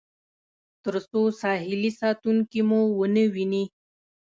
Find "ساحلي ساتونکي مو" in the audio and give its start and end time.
1.41-2.81